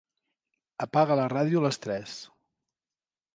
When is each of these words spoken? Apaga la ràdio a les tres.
Apaga 0.85 1.17
la 1.19 1.27
ràdio 1.33 1.61
a 1.61 1.65
les 1.67 1.79
tres. 1.85 2.17